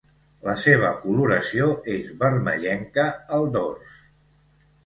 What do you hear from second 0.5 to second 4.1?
seva coloració és vermellenca al dors.